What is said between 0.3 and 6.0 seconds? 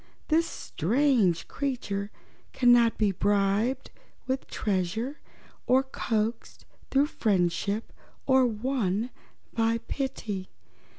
strange creature cannot be bribed with treasure, or